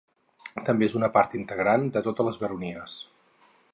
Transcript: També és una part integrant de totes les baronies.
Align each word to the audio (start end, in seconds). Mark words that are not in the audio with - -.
També 0.69 0.87
és 0.87 0.95
una 0.99 1.09
part 1.17 1.35
integrant 1.39 1.85
de 1.99 2.03
totes 2.09 2.29
les 2.31 2.41
baronies. 2.45 2.97